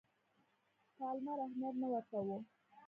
[0.97, 2.37] پالمر اهمیت نه ورکاوه.